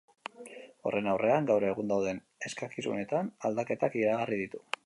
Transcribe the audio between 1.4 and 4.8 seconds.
gaur egun dauden eskakizunetan aldaketak iragarri ditu.